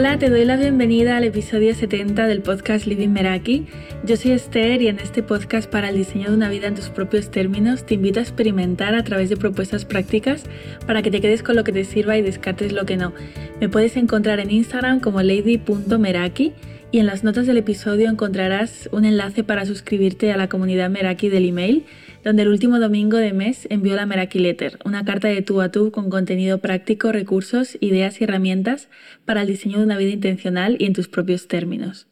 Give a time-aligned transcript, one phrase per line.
[0.00, 3.66] Hola, te doy la bienvenida al episodio 70 del podcast Living Meraki.
[4.02, 6.88] Yo soy Esther y en este podcast para el diseño de una vida en tus
[6.88, 10.44] propios términos te invito a experimentar a través de propuestas prácticas
[10.86, 13.12] para que te quedes con lo que te sirva y descartes lo que no.
[13.60, 16.54] Me puedes encontrar en Instagram como lady.meraki
[16.92, 21.28] y en las notas del episodio encontrarás un enlace para suscribirte a la comunidad Meraki
[21.28, 21.84] del email
[22.24, 25.70] donde el último domingo de mes envió la Meraki Letter, una carta de tú a
[25.70, 28.88] tú con contenido práctico, recursos, ideas y herramientas
[29.24, 32.06] para el diseño de una vida intencional y en tus propios términos.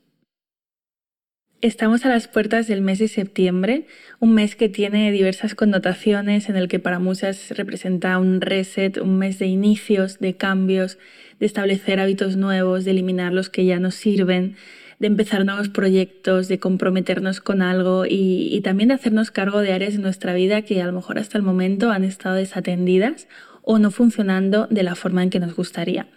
[1.61, 3.87] Estamos a las puertas del mes de septiembre,
[4.21, 9.19] un mes que tiene diversas connotaciones, en el que para muchas representa un reset, un
[9.19, 10.99] mes de inicios, de cambios,
[11.41, 14.55] de establecer hábitos nuevos, de eliminar los que ya no sirven,
[14.99, 19.95] de empezar nuevos proyectos, de comprometernos con algo y, también de hacernos cargo de áreas
[19.95, 23.29] de nuestra vida que a lo mejor hasta el momento han estado desatendidas
[23.63, 26.09] o no funcionando de la forma en que nos gustaría.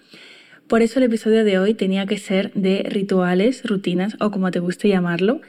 [0.68, 4.60] Por eso el episodio de hoy tenía que ser de rituales, rutinas o como te
[4.60, 5.42] guste llamarlo,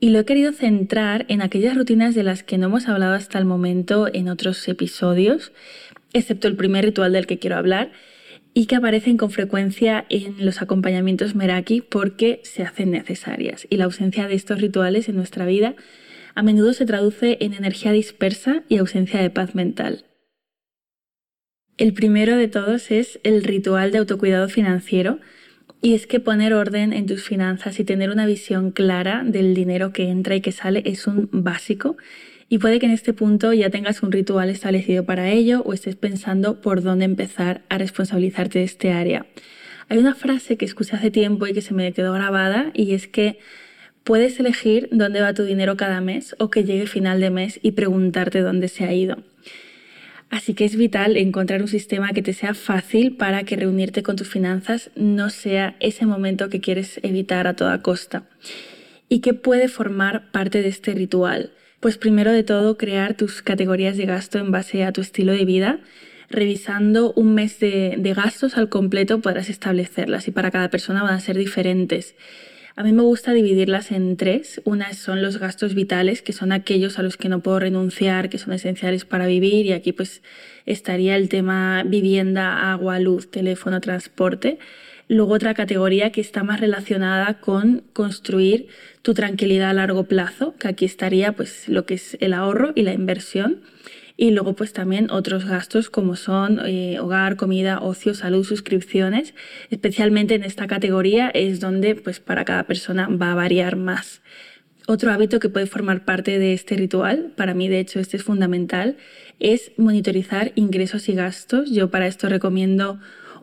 [0.00, 3.38] y lo he querido centrar en aquellas rutinas de las que no hemos hablado hasta
[3.38, 5.52] el momento en otros episodios,
[6.12, 7.92] excepto el primer ritual del que quiero hablar,
[8.54, 13.84] y que aparecen con frecuencia en los acompañamientos Meraki porque se hacen necesarias y la
[13.84, 15.74] ausencia de estos rituales en nuestra vida
[16.34, 20.04] a menudo se traduce en energía dispersa y ausencia de paz mental.
[21.78, 25.18] El primero de todos es el ritual de autocuidado financiero
[25.80, 29.92] y es que poner orden en tus finanzas y tener una visión clara del dinero
[29.92, 31.96] que entra y que sale es un básico
[32.52, 35.96] y puede que en este punto ya tengas un ritual establecido para ello o estés
[35.96, 39.24] pensando por dónde empezar a responsabilizarte de este área.
[39.88, 43.08] Hay una frase que escuché hace tiempo y que se me quedó grabada y es
[43.08, 43.38] que
[44.04, 47.72] puedes elegir dónde va tu dinero cada mes o que llegue final de mes y
[47.72, 49.16] preguntarte dónde se ha ido.
[50.28, 54.16] Así que es vital encontrar un sistema que te sea fácil para que reunirte con
[54.16, 58.24] tus finanzas no sea ese momento que quieres evitar a toda costa
[59.08, 61.52] y que puede formar parte de este ritual.
[61.82, 65.44] Pues primero de todo, crear tus categorías de gasto en base a tu estilo de
[65.44, 65.80] vida.
[66.30, 71.18] Revisando un mes de, gastos al completo podrás establecerlas y para cada persona van a
[71.18, 72.14] ser diferentes.
[72.76, 74.62] A mí me gusta dividirlas en tres.
[74.64, 78.38] Una son los gastos vitales, que son aquellos a los que no puedo renunciar, que
[78.38, 79.66] son esenciales para vivir.
[79.66, 80.22] Y aquí pues
[80.66, 84.60] estaría el tema vivienda, agua, luz, teléfono, transporte.
[85.12, 88.68] Luego otra categoría que está más relacionada con construir
[89.02, 92.80] tu tranquilidad a largo plazo, que aquí estaría pues lo que es el ahorro y
[92.80, 93.60] la inversión.
[94.16, 99.34] Y luego pues también otros gastos como son eh, hogar, comida, ocio, salud, suscripciones.
[99.68, 104.22] Especialmente en esta categoría es donde pues para cada persona va a variar más.
[104.86, 108.22] Otro hábito que puede formar parte de este ritual, para mí de hecho este es
[108.22, 108.96] fundamental,
[109.40, 111.70] es monitorizar ingresos y gastos.
[111.70, 112.98] Yo para esto recomiendo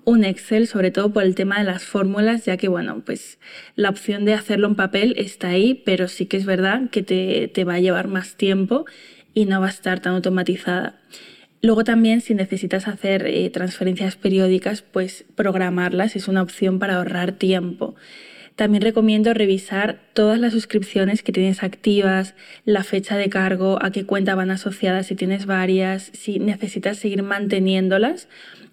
[0.09, 3.37] un Excel, sobre todo por el tema de las fórmulas, ya que, bueno, pues
[3.75, 7.63] la opción de hacerlo en papel está ahí, pero sí que es verdad que te,
[7.63, 8.85] va a llevar más tiempo
[9.35, 10.99] y no va a estar tan automatizada.
[11.61, 17.33] Luego también si necesitas hacer eh, transferencias periódicas, pues programarlas es una opción para ahorrar
[17.33, 17.95] tiempo.
[18.55, 22.33] También recomiendo revisar todas las suscripciones que tienes activas,
[22.65, 27.21] la fecha de cargo, a qué cuenta van asociadas, si tienes varias, si necesitas seguir
[27.21, 28.27] manteniéndolas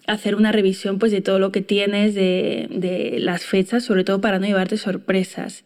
[0.07, 4.39] hacer una revisión pues, de todo lo que tienes, de, las fechas, sobre todo para
[4.39, 5.65] no llevarte sorpresas.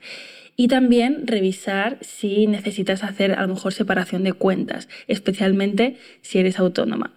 [0.58, 6.60] Y también revisar si necesitas hacer a lo mejor separación de cuentas, especialmente si eres
[6.60, 7.14] autónoma.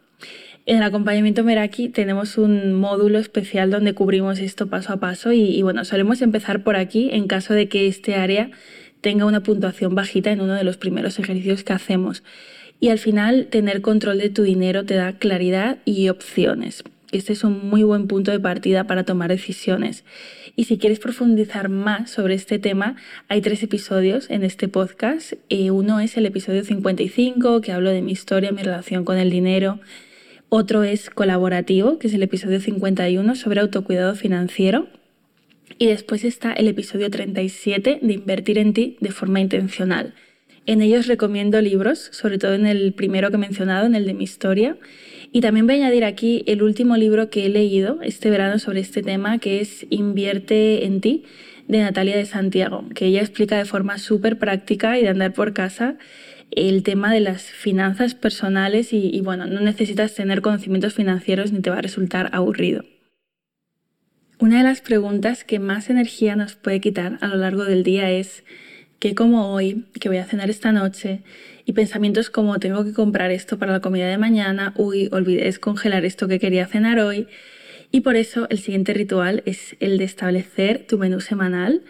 [0.66, 5.42] En el acompañamiento Meraki tenemos un módulo especial donde cubrimos esto paso a paso y,
[5.42, 8.50] y, bueno, solemos empezar por aquí en caso de que este área
[9.02, 12.22] tenga una puntuación bajita en uno de los primeros ejercicios que hacemos.
[12.80, 16.82] Y al final tener control de tu dinero te da claridad y opciones
[17.18, 20.04] este es un muy buen punto de partida para tomar decisiones.
[20.56, 22.96] Y si quieres profundizar más sobre este tema,
[23.28, 25.34] hay tres episodios en este podcast.
[25.48, 29.30] Eh, uno es el episodio 55, que hablo de mi historia, mi relación con el
[29.30, 29.80] dinero.
[30.48, 34.88] Otro es colaborativo, que es el episodio 51 sobre autocuidado financiero.
[35.78, 40.14] Y después está el episodio 37 de invertir en ti de forma intencional.
[40.66, 44.14] En ellos recomiendo libros, sobre todo en el primero que he mencionado, en el de
[44.14, 44.78] mi historia.
[45.34, 48.78] Y también voy a añadir aquí el último libro que he leído este verano sobre
[48.78, 51.24] este tema, que es Invierte en ti,
[51.66, 55.52] de Natalia de Santiago, que ella explica de forma súper práctica y de andar por
[55.52, 55.96] casa
[56.52, 61.70] el tema de las finanzas personales y, bueno, no necesitas tener conocimientos financieros ni te
[61.70, 62.84] va a resultar aburrido.
[64.38, 68.08] Una de las preguntas que más energía nos puede quitar a lo largo del día
[68.08, 68.44] es
[69.00, 69.86] ¿qué como hoy?
[70.00, 71.24] ¿Qué voy a cenar esta noche?
[71.66, 76.04] Y pensamientos como tengo que comprar esto para la comida de mañana, uy, olvidé descongelar
[76.04, 77.26] esto que quería cenar hoy.
[77.90, 81.82] Y por eso el siguiente ritual es el de establecer tu menú semanal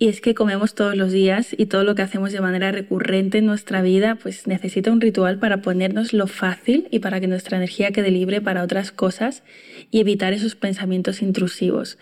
[0.00, 3.38] y es que comemos todos los días y todo lo que hacemos de manera recurrente
[3.38, 7.58] en nuestra vida pues necesita un ritual para ponernos lo fácil y para que nuestra
[7.58, 9.42] energía quede libre para otras cosas
[9.90, 11.98] y evitar esos pensamientos intrusivos.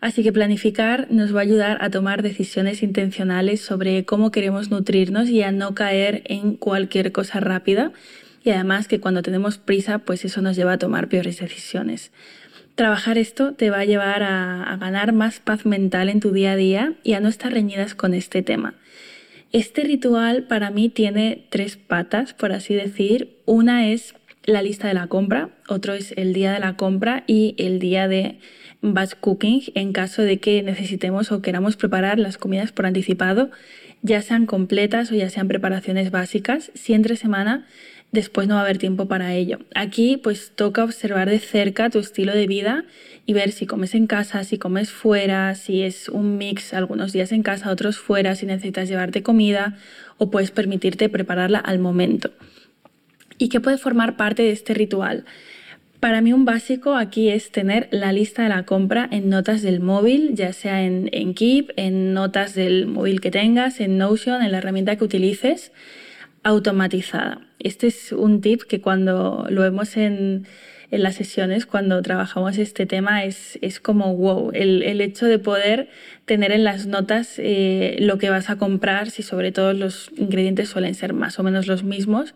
[0.00, 5.28] Así que planificar nos va a ayudar a tomar decisiones intencionales sobre cómo queremos nutrirnos
[5.28, 7.92] y a no caer en cualquier cosa rápida.
[8.44, 12.12] Y además que cuando tenemos prisa, pues eso nos lleva a tomar peores decisiones.
[12.76, 16.56] Trabajar esto te va a llevar a, ganar más paz mental en tu día a
[16.56, 18.74] día y a no estar reñidas con este tema.
[19.50, 23.36] Este ritual para mí tiene tres patas, por así decir.
[23.46, 24.14] Una es
[24.48, 28.08] la lista de la compra, otro es el día de la compra y el día
[28.08, 28.38] de
[28.80, 33.50] batch cooking en caso de que necesitemos o queramos preparar las comidas por anticipado,
[34.00, 36.70] ya sean completas o ya sean preparaciones básicas.
[36.74, 37.66] Si entre semana
[38.10, 39.58] después no va a haber tiempo para ello.
[39.74, 42.86] Aquí pues toca observar de cerca tu estilo de vida
[43.26, 47.32] y ver si comes en casa, si comes fuera, si es un mix algunos días
[47.32, 49.76] en casa, otros fuera, si necesitas llevarte comida
[50.16, 52.30] o puedes permitirte prepararla al momento.
[53.38, 55.24] ¿Y qué puede formar parte de este ritual?
[56.00, 59.80] Para mí un básico aquí es tener la lista de la compra en notas del
[59.80, 64.52] móvil, ya sea en, en Keep, en notas del móvil que tengas, en Notion, en
[64.52, 65.72] la herramienta que utilices
[66.44, 67.40] automatizada.
[67.58, 70.46] Este es un tip que cuando lo vemos en,
[70.90, 75.88] las sesiones, cuando trabajamos este tema, es, como wow, el, hecho de poder
[76.24, 80.70] tener en las notas eh, lo que vas a comprar, si sobre todo los ingredientes
[80.70, 82.34] suelen ser más o menos los mismos,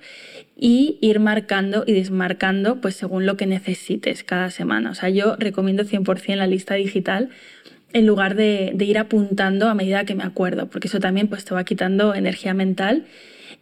[0.54, 4.90] y ir marcando y desmarcando pues según lo que necesites cada semana.
[4.90, 7.30] O sea, yo recomiendo 100% la lista digital
[7.94, 11.44] en lugar de, de, ir apuntando a medida que me acuerdo, porque eso también pues,
[11.44, 13.06] te va quitando energía mental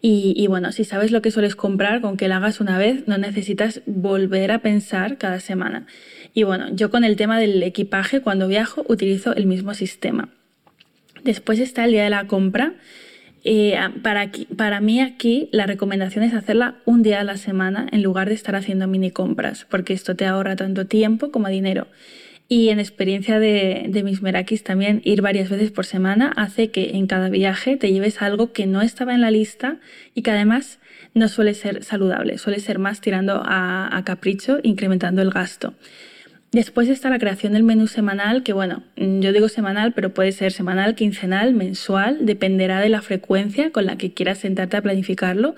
[0.03, 3.19] y, bueno, si sabes lo que sueles comprar, con que lo hagas una vez, no
[3.19, 5.87] necesitas volver a pensar cada semana.
[6.33, 10.31] Y bueno, yo con el tema del equipaje, cuando viajo, utilizo el mismo sistema.
[11.23, 12.77] Después está el día de la compra.
[13.45, 18.03] Eh, para, para mí aquí la recomendación es hacerla un día a la semana en
[18.03, 21.89] lugar de estar haciendo mini compras, porque esto te ahorra tanto tiempo como dinero.
[22.53, 27.07] Y en experiencia de, mis Merakis también ir varias veces por semana hace que en
[27.07, 29.77] cada viaje te lleves algo que no estaba en la lista
[30.17, 30.81] y que además
[31.15, 35.75] no suele ser saludable, suele ser más tirando a, a capricho, incrementando el gasto.
[36.51, 40.51] Después está la creación del menú semanal, que bueno, yo digo semanal, pero puede ser
[40.51, 45.55] semanal, quincenal, mensual, dependerá de la frecuencia con la que quieras sentarte a planificarlo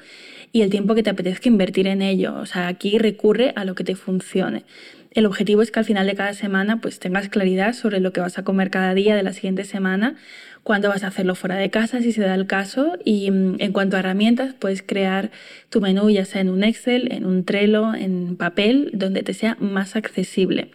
[0.53, 2.35] y el tiempo que te apetezca invertir en ello.
[2.35, 4.67] O sea, aquí recurre a lo que te funcione.
[5.15, 8.21] El objetivo es que al final de cada semana pues tengas claridad sobre lo que
[8.21, 10.17] vas a comer cada día de la siguiente semana,
[10.63, 13.73] cuándo vas a hacerlo fuera de casa si se da el caso y mm, en
[13.73, 15.31] cuanto a herramientas puedes crear
[15.69, 19.57] tu menú ya sea en un Excel, en un Trello, en papel, donde te sea
[19.61, 20.71] más accesible.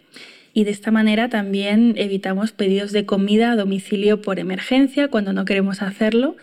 [0.54, 5.44] Y de esta manera también evitamos pedidos de comida a domicilio por emergencia cuando no
[5.44, 6.36] queremos hacerlo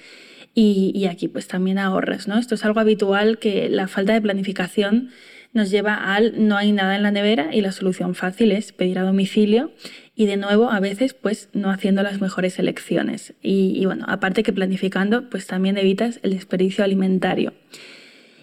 [0.54, 2.38] y, y aquí pues también ahorras, ¿no?
[2.38, 5.12] Esto es algo habitual que la falta de planificación
[5.56, 9.00] nos lleva al no hay nada en la nevera y la solución fácil es pedir
[9.00, 9.72] a domicilio
[10.14, 13.34] y de nuevo a veces pues no haciendo las mejores elecciones.
[13.42, 17.54] Y, bueno, aparte que planificando pues también evitas el desperdicio alimentario.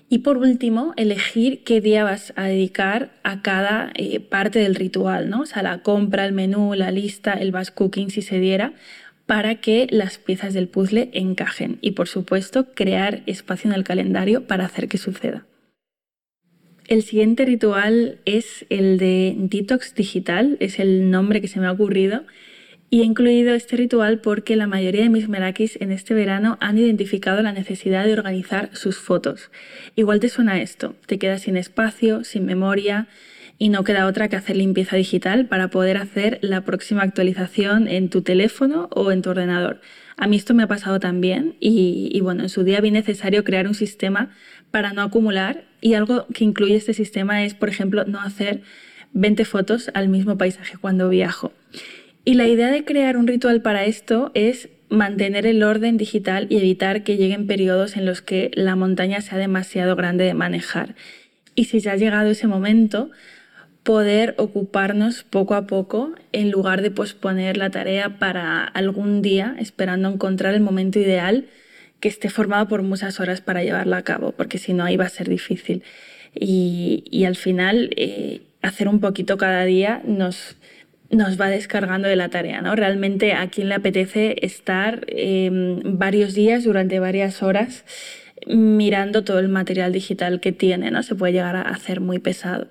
[0.08, 5.28] Y por último, elegir qué día vas a dedicar a cada eh, parte del ritual,
[5.28, 5.42] ¿no?
[5.42, 8.72] O sea, la compra, el menú, la lista, el batch cooking si se diera,
[9.26, 11.78] para que las piezas del puzzle encajen.
[11.82, 15.46] Y por supuesto, crear espacio en el calendario para hacer que suceda.
[16.86, 21.72] El siguiente ritual es el de detox digital, es el nombre que se me ha
[21.72, 22.24] ocurrido.
[22.90, 26.76] Y he incluido este ritual porque la mayoría de mis merakis en este verano han
[26.76, 29.50] identificado la necesidad de organizar sus fotos.
[29.96, 33.08] Igual te suena esto, te quedas sin espacio, sin memoria
[33.56, 38.10] y no queda otra que hacer limpieza digital para poder hacer la próxima actualización en
[38.10, 39.80] tu teléfono o en tu ordenador.
[40.18, 43.42] A mí esto me ha pasado también y, y bueno, en su día vi necesario
[43.44, 44.32] crear un sistema
[44.72, 48.62] para no acumular y algo que incluye este sistema es, por ejemplo, no hacer
[49.12, 51.52] 20 fotos al mismo paisaje cuando viajo.
[52.24, 56.56] Y la idea de crear un ritual para esto es mantener el orden digital y
[56.56, 60.94] evitar que lleguen periodos en los que la montaña sea demasiado grande de manejar.
[61.54, 63.10] Y si ya ha llegado ese momento,
[63.82, 70.08] poder ocuparnos poco a poco en lugar de posponer la tarea para algún día esperando
[70.08, 71.46] encontrar el momento ideal
[72.02, 75.04] que esté formado por muchas horas para llevarla a cabo, porque si no ahí va
[75.04, 75.84] a ser difícil.
[76.34, 80.56] Y, al final, eh, hacer un poquito cada día nos,
[81.10, 82.74] nos va descargando de la tarea, ¿no?
[82.74, 87.84] Realmente a quien le apetece estar em, varios días durante varias horas
[88.48, 91.04] mirando todo el material digital que tiene, ¿no?
[91.04, 92.66] Se puede llegar a hacer muy pesado.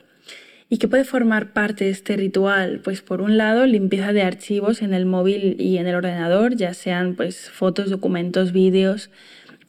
[0.74, 2.80] ¿Y qué puede formar parte de este ritual?
[2.82, 6.74] Pues por un lado, limpieza de archivos en el móvil y en el ordenador, ya
[6.74, 9.10] sean pues fotos, documentos, vídeos,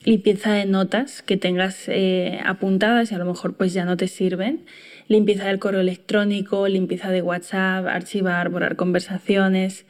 [0.04, 4.06] limpieza de notas que tengas eh, apuntadas y a lo mejor pues ya no te
[4.06, 4.64] sirven,
[5.08, 9.86] limpieza del correo electrónico, limpieza de WhatsApp, archivar, borrar conversaciones,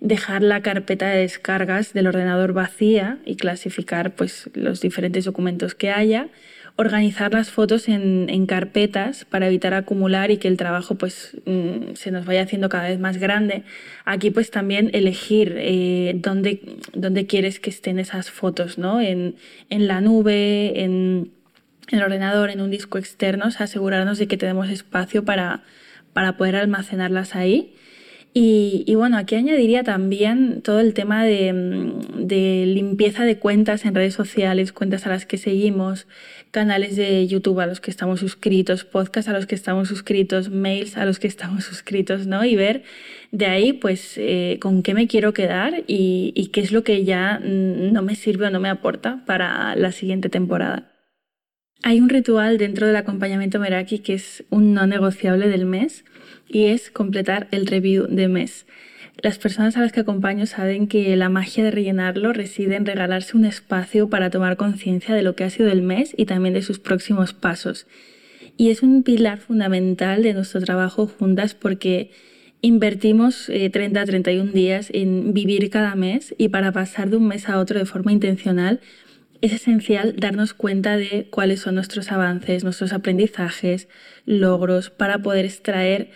[0.00, 5.90] dejar la carpeta de descargas del ordenador vacía y clasificar pues los diferentes documentos que
[5.90, 6.28] haya
[6.76, 12.10] organizar las fotos en, carpetas para evitar acumular y que el trabajo pues mm, se
[12.10, 13.62] nos vaya haciendo cada vez más grande.
[14.04, 16.60] Aquí pues también elegir eh, dónde,
[16.94, 19.00] dónde, quieres que estén esas fotos, ¿no?
[19.00, 19.36] En,
[19.70, 21.30] en la nube, en,
[21.90, 25.62] el ordenador, en un disco externo, asegurarnos de que tenemos espacio para,
[26.12, 27.74] para poder almacenarlas ahí.
[28.34, 34.14] Y, bueno, aquí añadiría también todo el tema mm, de, limpieza de cuentas en redes
[34.14, 36.06] sociales, cuentas a las que seguimos,
[36.50, 40.96] canales de YouTube a los que estamos suscritos, podcasts a los que estamos suscritos, mails
[40.96, 42.42] a los que estamos suscritos, ¿no?
[42.42, 42.84] Y ver
[43.32, 47.04] de ahí, pues, eh, con qué me quiero quedar y, y qué es lo que
[47.04, 50.88] ya mm, no me sirve o no me aporta para la siguiente temporada.
[51.84, 56.04] Hay un ritual dentro del acompañamiento Meraki que es un no negociable del mes
[56.52, 58.66] y es completar el review de mes.
[59.20, 63.36] Las personas a las que acompaño saben que la magia de rellenarlo reside en regalarse
[63.36, 66.62] un espacio para tomar conciencia de lo que ha sido el mes y también de
[66.62, 67.86] sus próximos pasos.
[68.56, 72.10] Y es un pilar fundamental de nuestro trabajo juntas porque
[72.60, 77.48] invertimos 30 a 31 días en vivir cada mes y para pasar de un mes
[77.48, 78.80] a otro de forma intencional
[79.42, 83.88] es esencial darnos cuenta de cuáles son nuestros avances, nuestros aprendizajes,
[84.24, 86.10] logros, para poder extraer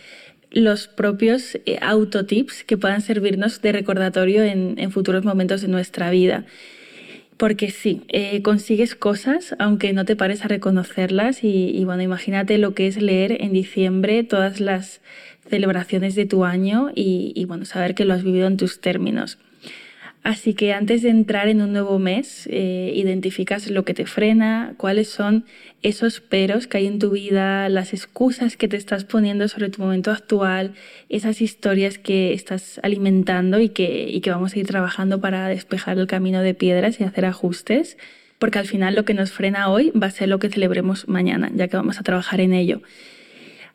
[0.51, 6.45] los propios eh, autotips que puedan servirnos de recordatorio en, futuros momentos de nuestra vida.
[7.37, 12.75] Porque sí, eh, consigues cosas aunque no te pares a reconocerlas y, bueno, imagínate lo
[12.75, 15.01] que es leer en diciembre todas las
[15.49, 19.39] celebraciones de tu año y, y bueno, saber que lo has vivido en tus términos.
[20.27, 24.75] Así que antes de entrar en un nuevo mes, eh, identificas lo que te frena,
[24.77, 25.45] cuáles son
[25.85, 29.83] esos peros que hay en tu vida, las excusas que te estás poniendo sobre tu
[29.83, 30.75] momento actual,
[31.09, 35.97] esas historias que estás alimentando y que, y que vamos a ir trabajando para despejar
[35.97, 37.97] el camino de piedras y hacer ajustes,
[38.41, 41.53] porque al final lo que nos frena hoy va a ser lo que celebremos mañana,
[41.55, 42.83] ya que vamos a trabajar en ello.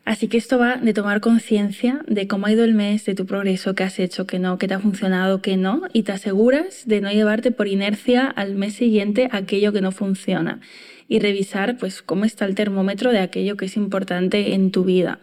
[0.04, 3.24] Así que esto va de tomar conciencia de cómo ha ido el mes, de tu
[3.24, 6.82] progreso, qué has hecho, qué no, qué te ha funcionado, qué no, y te aseguras
[6.86, 10.60] de no llevarte por inercia al mes siguiente aquello que no funciona
[11.08, 15.20] y revisar pues cómo está el termómetro de aquello que es importante en tu vida.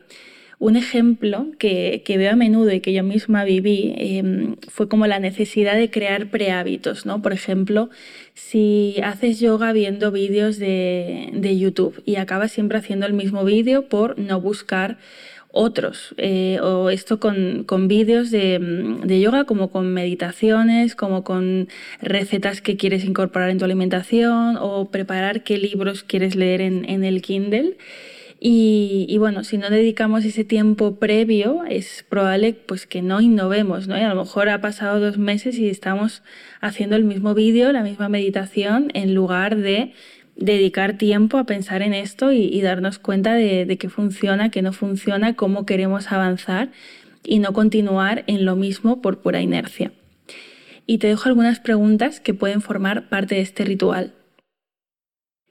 [0.59, 5.17] Un ejemplo que, veo a menudo y que yo misma viví em, fue como la
[5.19, 7.21] necesidad de crear prehábitos, ¿no?
[7.21, 7.89] Por ejemplo,
[8.33, 14.19] si haces yoga viendo vídeos de, YouTube y acabas siempre haciendo el mismo vídeo por
[14.19, 14.97] no buscar
[15.51, 21.69] otros, eh, o esto con, vídeos de, yoga como con meditaciones, como con
[22.01, 27.05] recetas que quieres incorporar en tu alimentación o preparar qué libros quieres leer en, en
[27.05, 27.77] el Kindle.
[28.41, 33.97] Y, bueno, si no dedicamos ese tiempo previo, es probable pues, que no innovemos, ¿no?
[33.97, 36.23] Y a lo mejor ha pasado dos meses y estamos
[36.61, 39.91] haciendo el mismo vídeo, la misma meditación, en lugar de
[40.37, 44.71] dedicar tiempo a pensar en esto y, darnos cuenta de, de qué funciona, qué no
[44.71, 46.69] funciona, cómo queremos avanzar
[47.25, 49.91] y no continuar en lo mismo por pura inercia.
[50.85, 54.13] Y te dejo algunas preguntas que pueden formar parte de este ritual.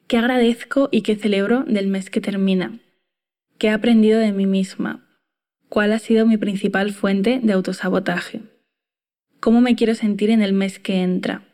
[0.08, 2.80] ¿Qué agradezco y qué celebro del mes que termina?
[3.58, 5.06] ¿Qué he aprendido de mí misma?
[5.68, 8.40] ¿Cuál ha sido mi principal fuente de autosabotaje?
[9.38, 11.46] ¿Cómo me quiero sentir en el mes que entra?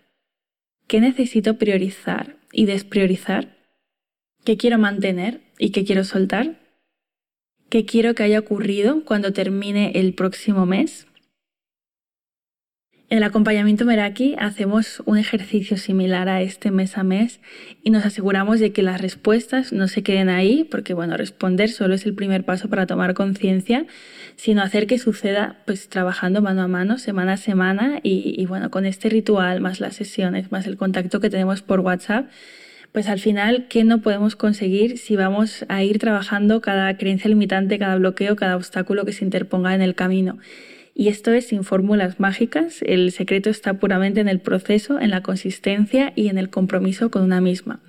[0.87, 3.56] ¿Qué necesito priorizar y despriorizar?
[4.44, 6.61] ¿Qué quiero mantener y qué quiero soltar?
[7.70, 11.08] ¿Qué quiero que haya ocurrido cuando termine el próximo mes?
[13.14, 17.38] En el acompañamiento Meraki hacemos un ejercicio similar a este mes a mes
[17.85, 21.94] y nos aseguramos de que las respuestas no se queden ahí, porque bueno, responder solo
[21.94, 23.87] es el primer paso para tomar conciencia,
[24.35, 28.73] sino hacer que suceda pues trabajando mano a mano, semana a semana y, y bueno,
[28.73, 32.28] con este ritual, más las sesiones, más el contacto que tenemos por WhatsApp,
[32.90, 37.78] pues al final, ¿qué no podemos conseguir si vamos a ir trabajando cada creencia limitante,
[37.78, 40.40] cada bloqueo, cada obstáculo que se interponga en el camino?
[40.94, 45.22] Y esto es sin fórmulas mágicas, el secreto está puramente en el proceso, en la
[45.22, 47.80] consistencia y en el compromiso con una misma.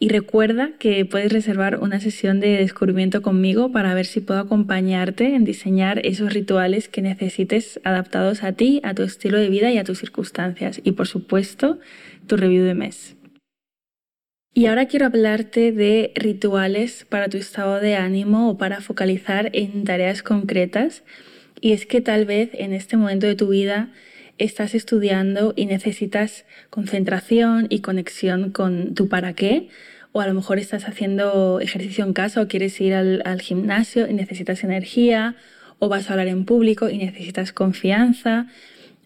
[0.00, 5.36] Y recuerda que puedes reservar una sesión de descubrimiento conmigo para ver si puedo acompañarte
[5.36, 9.78] en diseñar esos rituales que necesites adaptados a ti, a tu estilo de vida y
[9.78, 10.80] a tus circunstancias.
[10.82, 11.78] Y por supuesto,
[12.26, 13.16] tu review de mes.
[14.52, 19.84] Y ahora quiero hablarte de rituales para tu estado de ánimo o para focalizar en
[19.84, 21.04] tareas concretas.
[21.60, 23.90] Y es que tal vez en este momento de tu vida
[24.38, 29.68] estás estudiando y necesitas concentración y conexión con tu para qué.
[30.12, 34.14] O a lo mejor estás haciendo ejercicio en casa o quieres ir al, gimnasio y
[34.14, 35.36] necesitas energía.
[35.78, 38.46] O vas a hablar en público y necesitas confianza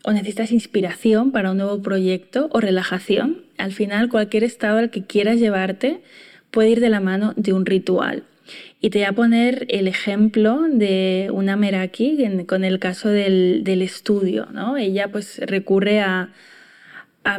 [0.04, 5.04] o necesitas inspiración para un nuevo proyecto o relajación, al final cualquier estado al que
[5.04, 6.00] quieras llevarte
[6.50, 8.22] puede ir de la mano de un ritual.
[8.80, 14.48] Y te voy a poner el ejemplo de una Meraki con el caso del, estudio.
[14.52, 14.76] ¿no?
[14.76, 16.30] Ella pues recurre a,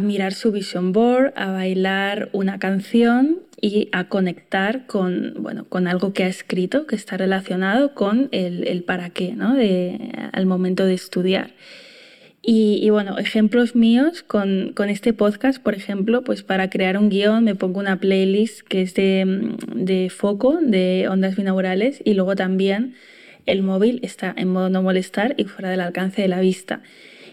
[0.02, 6.14] mirar su vision board, a bailar una canción y a conectar con, bueno, con algo
[6.14, 9.56] que ha escrito que está relacionado con el, para qué ¿no?
[9.56, 11.52] de, al momento de estudiar.
[12.42, 17.54] Y, bueno, ejemplos míos con, este podcast, por ejemplo, pues para crear un guion me
[17.54, 22.96] pongo una playlist que es de, de foco, de ondas binaurales, y luego también
[23.46, 26.82] el móvil está en modo no molestar y fuera del alcance de la vista.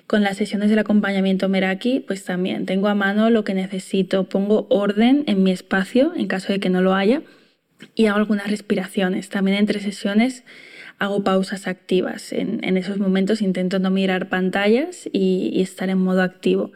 [0.07, 4.67] Con las sesiones del acompañamiento Meraki, pues también tengo a mano lo que necesito, pongo
[4.71, 7.23] orden en mi espacio en caso de que no lo haya
[7.95, 9.29] y hago algunas respiraciones.
[9.29, 10.45] También entre sesiones
[10.99, 12.33] hago pausas activas.
[12.33, 16.73] En, esos momentos intento no mirar pantallas y, estar en modo activo.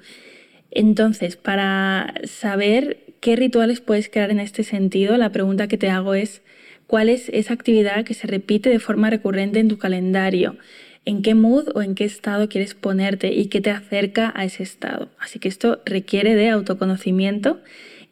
[0.71, 6.15] Entonces, para saber qué rituales puedes crear en este sentido, la pregunta que te hago
[6.15, 6.43] es,
[6.87, 10.57] ¿cuál es esa actividad que se repite de forma recurrente en tu calendario?
[11.07, 14.62] ¿En qué mood o en qué estado quieres ponerte y qué te acerca a ese
[14.62, 15.09] estado?
[15.19, 17.61] Así que esto requiere de autoconocimiento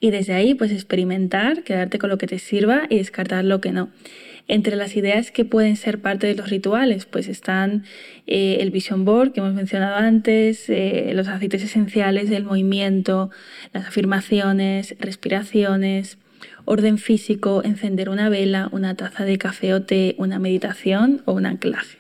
[0.01, 3.73] y desde ahí pues experimentar, quedarte con lo que te sirva y descartar lo que
[3.73, 3.91] no.
[4.51, 7.85] Entre las ideas que pueden ser parte de los rituales, pues están
[8.27, 13.31] eh, el vision board que hemos mencionado antes, eh, los aceites esenciales, el movimiento,
[13.75, 16.17] las afirmaciones, respiraciones,
[16.65, 21.45] orden físico, encender una vela, una taza de café o té, una meditación o un
[21.45, 21.99] anclaje.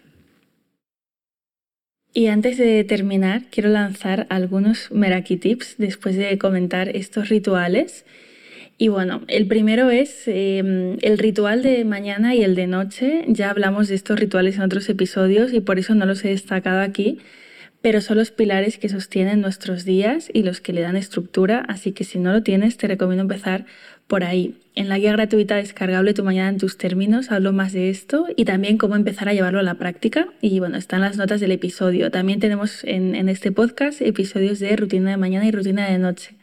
[2.14, 8.06] Y antes de terminar, quiero lanzar algunos Meraki tips después de comentar estos rituales
[8.80, 13.24] y bueno, el primero es em, el ritual de mañana y el de noche.
[13.26, 16.80] Ya hablamos de estos rituales en otros episodios y por eso no los he destacado
[16.80, 17.18] aquí,
[17.82, 21.90] pero son los pilares que sostienen nuestros días y los que le dan estructura, así
[21.90, 23.66] que si no lo tienes te recomiendo empezar
[24.06, 24.54] por ahí.
[24.76, 28.44] En la guía gratuita descargable Tu Mañana en tus términos hablo más de esto y
[28.44, 30.28] también cómo empezar a llevarlo a la práctica.
[30.40, 32.12] Y bueno, están las notas del episodio.
[32.12, 36.36] También tenemos en, en este podcast episodios de rutina de mañana y rutina de noche.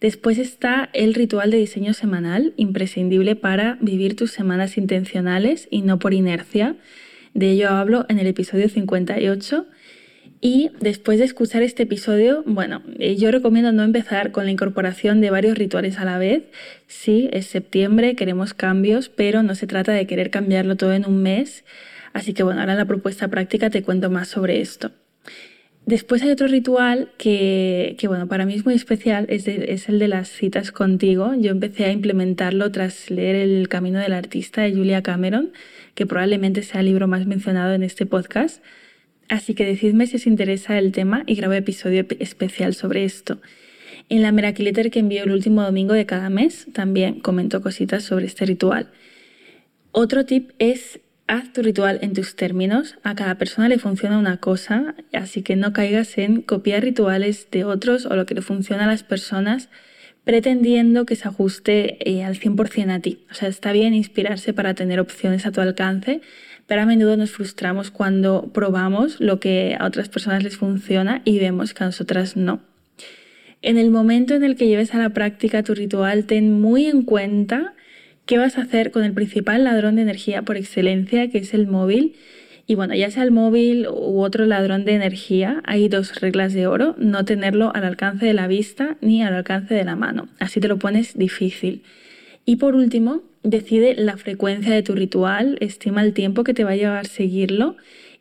[0.00, 5.98] Después está el ritual de diseño semanal, imprescindible para vivir tus semanas intencionales y no
[5.98, 6.76] por inercia.
[7.34, 9.66] De ello hablo en el episodio 58.
[10.40, 15.20] Y después de escuchar este episodio, bueno, eh, yo recomiendo no empezar con la incorporación
[15.20, 16.44] de varios rituales a la vez.
[16.86, 21.22] Sí, es septiembre, queremos cambios, pero no se trata de querer cambiarlo todo en un
[21.22, 21.64] mes.
[22.12, 24.92] Así que bueno, ahora en la propuesta práctica te cuento más sobre esto.
[25.88, 30.28] Después hay otro ritual que, bueno, para mí es muy especial, es, el de las
[30.28, 31.32] citas contigo.
[31.38, 35.50] Yo empecé a implementarlo tras leer El Camino del Artista de Julia Cameron,
[35.94, 38.62] que probablemente sea el libro más mencionado en este podcast.
[39.30, 43.40] Así que decidme si os interesa el tema y grabo episodio especial sobre esto.
[44.10, 48.26] En la Miracle que envío el último domingo de cada mes también comento cositas sobre
[48.26, 48.90] este ritual.
[49.92, 52.96] Otro tip es haz tu ritual en tus términos.
[53.04, 57.64] A cada persona le funciona una cosa, así que no caigas en copiar rituales de
[57.64, 59.68] otros o lo que le funciona a las personas
[60.24, 63.24] pretendiendo que se ajuste eh, al 100% a ti.
[63.30, 66.20] O sea, está bien inspirarse para tener opciones a tu alcance,
[66.66, 71.38] pero a menudo nos frustramos cuando probamos lo que a otras personas les funciona y
[71.38, 72.60] vemos que a nosotras no.
[73.62, 77.02] En el momento en el que lleves a la práctica tu ritual, ten muy en
[77.02, 77.74] cuenta
[78.28, 81.66] qué vas a hacer con el principal ladrón de energía por excelencia, que es el
[81.66, 82.14] móvil.
[82.66, 86.66] Y bueno, ya sea el móvil u otro ladrón de energía, hay dos reglas de
[86.66, 90.28] oro, no tenerlo al alcance de la vista ni al alcance de la mano.
[90.38, 91.82] Así te lo pones difícil.
[92.44, 96.72] Y por último, decide la frecuencia de tu ritual, estima el tiempo que te va
[96.72, 97.76] a llevar seguirlo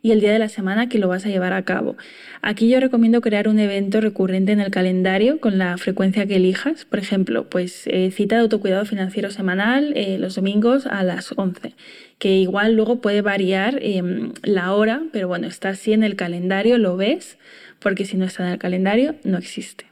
[0.08, 1.98] y el día de la semana que lo vas a llevar a cabo.
[2.42, 6.86] Aquí yo recomiendo crear un evento recurrente en el calendario con la frecuencia que elijas.
[6.86, 11.74] Por ejemplo, pues eh, cita de autocuidado financiero semanal eh, los domingos a las 11,
[12.20, 16.78] que igual luego puede variar em, la hora, pero bueno, está así en el calendario,
[16.78, 17.38] lo ves,
[17.80, 19.88] porque si no está en el calendario, no existe.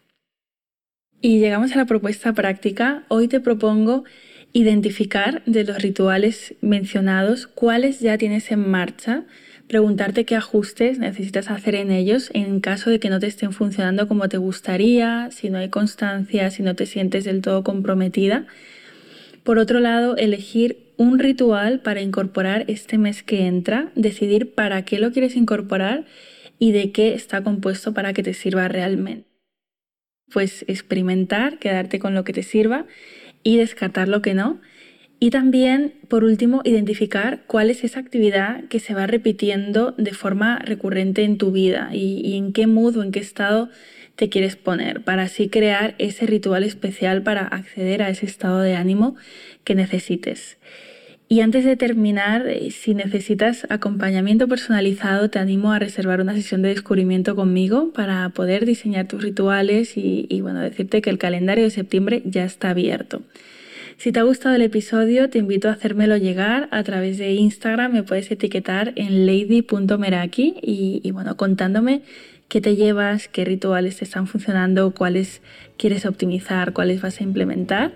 [1.20, 3.04] Y llegamos a la propuesta práctica.
[3.10, 4.06] Hoy te propongo
[4.54, 9.26] identificar de los rituales mencionados cuáles ya tienes en marcha
[9.68, 14.08] preguntarte qué ajustes necesitas hacer en ellos en caso de que no te estén funcionando
[14.08, 18.46] como te gustaría, si no hay constancia, si no te sientes del todo comprometida.
[19.44, 25.00] Por otro lado, elegir un ritual para incorporar este mes que entra, decidir para qué
[25.00, 26.06] lo quieres incorporar
[26.58, 29.28] y de qué está compuesto para que te sirva realmente.
[30.32, 32.86] Pues experimentar, quedarte con lo que te sirva
[33.44, 34.62] y descartar lo que no
[35.26, 40.60] y también, por último, identificar cuál es esa actividad que se va repitiendo de forma
[40.60, 43.72] recurrente en tu vida y, en qué mood o en qué estado
[44.16, 48.76] te quieres poner, para así crear ese ritual especial para acceder a ese estado de
[48.76, 49.16] ánimo
[49.64, 50.60] que necesites.
[51.28, 56.62] Y antes de terminar, eh, si necesitas acompañamiento personalizado, te animo a reservar una sesión
[56.62, 61.64] de descubrimiento conmigo para poder diseñar tus rituales y, y bueno, decirte que el calendario
[61.64, 63.24] de septiembre ya está abierto.
[63.98, 67.94] Si te ha gustado el episodio, te invito a hacérmelo llegar a través de Instagram.
[67.94, 72.02] Me puedes etiquetar en lady.meraki y, y bueno, contándome
[72.50, 75.42] qué te llevas, qué rituales te están funcionando, cuáles
[75.78, 77.94] quieres optimizar, cuáles vas a implementar.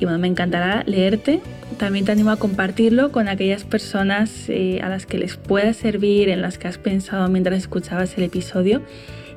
[0.00, 1.40] Y bueno, me encantará leerte.
[1.78, 6.30] También te animo a compartirlo con aquellas personas eh, a las que les pueda servir,
[6.30, 8.82] en las que has pensado mientras escuchabas el episodio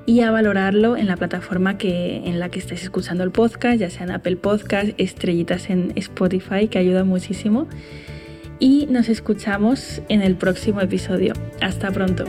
[0.07, 3.89] y a valorarlo en la plataforma que, en la que estés escuchando el podcast, ya
[3.89, 7.67] sea en Apple Podcast, estrellitas en Spotify, que ayuda muchísimo.
[8.57, 11.33] Y nos escuchamos en el próximo episodio.
[11.59, 12.23] Hasta pronto.